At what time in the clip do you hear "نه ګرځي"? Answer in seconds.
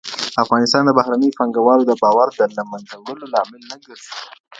3.71-4.11